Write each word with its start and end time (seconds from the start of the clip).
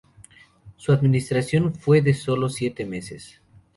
Su 0.77 0.93
administración 0.93 1.75
fue 1.75 2.01
de 2.01 2.15
solo 2.15 2.49
siete 2.49 2.87
meses. 2.87 3.39